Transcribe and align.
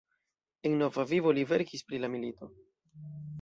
En 0.69 0.73
nova 0.81 1.03
vivo 1.11 1.33
li 1.39 1.43
verkis 1.51 1.85
pri 1.91 2.01
la 2.07 2.11
milito. 2.15 2.51